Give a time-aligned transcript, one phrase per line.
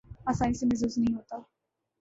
[0.25, 1.35] آسانی سے محظوظ نہیں ہوتا